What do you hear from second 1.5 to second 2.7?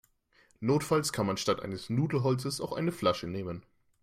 eines Nudelholzes